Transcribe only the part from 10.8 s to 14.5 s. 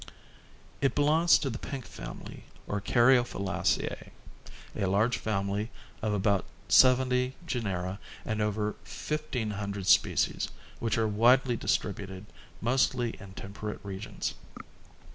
are widely distributed, mostly in temperate regions.